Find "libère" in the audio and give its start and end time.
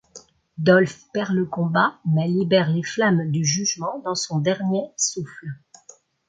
2.27-2.71